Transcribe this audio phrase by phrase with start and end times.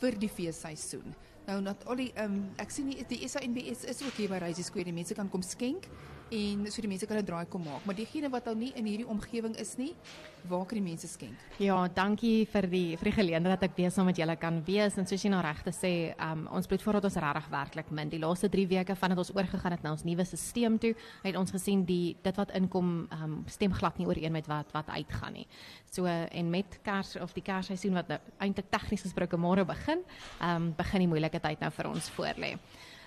[0.00, 1.14] vir die feesseisoen.
[1.46, 4.40] Nou net al die ehm um, ek sien die, die SANBS is ook hier by
[4.42, 4.88] Reisy Square.
[4.88, 5.86] Die mense kan kom skenk
[6.30, 7.84] en so die mense kan 'n draai kom maak.
[7.84, 9.94] Maar diegene wat nou nie in hierdie omgewing is nie,
[10.48, 11.38] waar kan die mense skenk?
[11.58, 14.96] Ja, dankie vir die vir die geleentheid dat ek weer saam met julle kan wees
[14.96, 18.08] en soos jy nou reg te sê, um, ons bloed voordat ons regtig werklik min.
[18.08, 21.50] Die laaste 3 weke vandat ons oorgegaan het na ons nuwe stelsel toe, het ons
[21.50, 25.46] gesien die dit wat inkom um, stem glad nie ooreen met wat wat uitgaan nie.
[25.90, 30.02] So en met Kers of die Kersseisoen wat nou eintlik tegnies gesproke môre begin,
[30.42, 32.56] um, begin die moeilike tyd nou vir ons voorlê.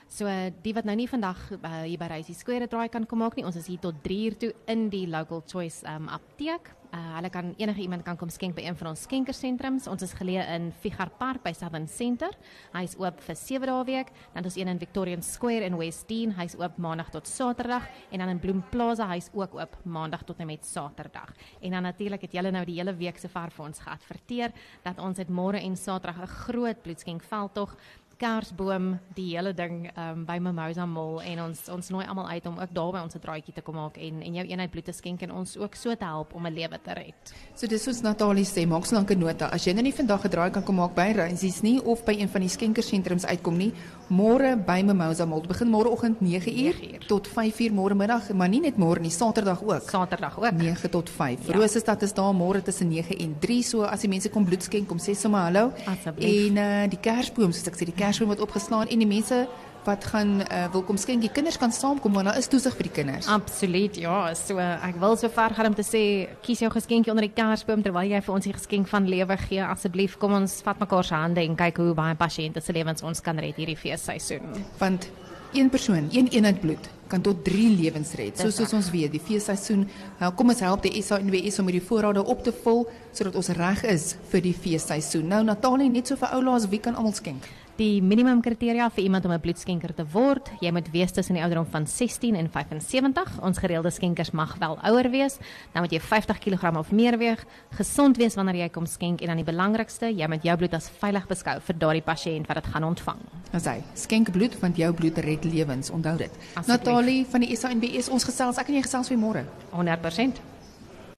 [0.10, 0.26] So
[0.66, 3.46] die wat nou nie vandag uh, hier by Reisy Square draai kan kom maak nie.
[3.46, 6.72] Ons is hier tot 3 uur toe in die Local Choice um, apteek.
[6.90, 9.86] Uh, hulle kan enige iemand kan kom skenk by een van ons skenkersentrums.
[9.92, 12.34] Ons is geleë in Figar Park by Southern Center.
[12.74, 14.10] Hy is oop vir 7 dae week.
[14.34, 16.34] Dan is een in Victorian Square in West Dean.
[16.40, 19.78] Hy is oop maandag tot Saterdag en dan in Bloem Plaza hy is ook oop
[19.86, 21.36] maandag tot en met Saterdag.
[21.62, 25.22] En dan natuurlik het julle nou die hele week sover vir ons geadverteer dat ons
[25.22, 27.78] het môre en Saterdag 'n groot bloedskenkveldtog
[28.20, 32.60] kersboom die hele ding um, by Mimosa Mall en ons ons nooi almal uit om
[32.60, 34.92] ook daar by ons 'n draaitjie te kom maak en en jou eenheid bloed te
[34.92, 37.34] skenk en ons ook so te help om 'n lewe te red.
[37.56, 39.50] So dis soos Natalie sê, maak so lank 'n nota.
[39.52, 42.12] As jy nou nie vandag 'n draai kan kom maak by Reinsies nie of by
[42.12, 43.74] een van die skenkersentrums uitkom nie,
[44.10, 45.42] môre by Mimosa Mall.
[45.42, 49.90] Begin môreoggend 9uur tot 5uur môre middag, maar nie net môre nie, Saterdag ook.
[49.90, 51.48] Saterdag ook 9 tot 5.
[51.48, 51.54] Ja.
[51.54, 53.64] Rosestad is daar môre tussen 9 en 3.
[53.64, 55.72] So as die mense kom bloed skenk, kom sê sommer hallo.
[55.86, 56.50] Asseblief.
[56.50, 59.46] En uh, die kersboom, soos ek sê, die kersboom word opgeslaan en die mense
[59.88, 62.90] wat gaan uh, wil kom skenk, die kinders kan saamkom want daar is toesig vir
[62.90, 63.30] die kinders.
[63.32, 64.18] Absoluut, ja.
[64.38, 66.04] So ek wil so ver gaan om te sê
[66.46, 69.64] kies jou geskenkie onder die kersboom terwyl jy vir ons die geskenk van lewe gee.
[69.64, 73.24] Asseblief kom ons vat mekaar se hande en kyk hoe baie pasiënte se lewens ons
[73.24, 74.52] kan red hierdie feesseisoen.
[74.82, 75.10] Want
[75.56, 78.38] een persoon, een eenheid bloed kan tot 3 lewens red.
[78.38, 79.88] So soos ons weet, die feesseisoen,
[80.20, 83.82] nou kom ons help die SANWS om hierdie voorrade op te vul sodat ons reg
[83.90, 85.26] is vir die feesseisoen.
[85.32, 87.50] Nou Natalie, net so vir oulaas, wie kan almal skenk?
[87.80, 91.42] Die minimum kriteria vir iemand om 'n bloedskenker te word, jy moet wees tussen die
[91.42, 93.40] ouderdom van 16 en 75.
[93.42, 95.38] Ons gereelde skenkers mag wel ouer wees.
[95.72, 99.28] Dan moet jy 50 kg of meer weeg, gesond wees wanneer jy kom skenk en
[99.28, 102.74] dan die belangrikste, jy moet jou bloed as veilig beskou vir daardie pasiënt wat dit
[102.74, 103.20] gaan ontvang.
[103.54, 106.32] As hy skenk bloed want jou bloed red lewens, onthou dit.
[106.68, 109.46] Natalie van die SANBS, ons gesels, ek en jy gesels weer môre.
[109.72, 110.59] 100%.